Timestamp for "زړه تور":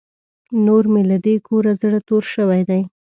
1.81-2.23